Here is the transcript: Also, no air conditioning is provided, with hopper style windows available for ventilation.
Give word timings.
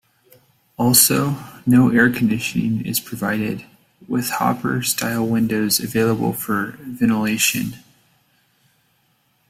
Also, 0.79 1.35
no 1.63 1.91
air 1.91 2.09
conditioning 2.09 2.83
is 2.87 2.99
provided, 2.99 3.67
with 4.07 4.31
hopper 4.31 4.81
style 4.81 5.27
windows 5.27 5.79
available 5.79 6.33
for 6.33 6.71
ventilation. 6.79 7.75